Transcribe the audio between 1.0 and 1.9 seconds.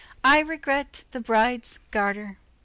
the bride's